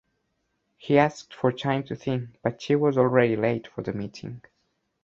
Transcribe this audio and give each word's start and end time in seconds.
He 0.77 0.97
asked 0.97 1.31
for 1.31 1.51
time 1.51 1.83
to 1.83 1.95
think, 1.95 2.29
but 2.41 2.59
she 2.59 2.75
was 2.75 2.97
already 2.97 3.35
late 3.35 3.67
for 3.67 3.83
the 3.83 3.93
meeting. 3.93 4.41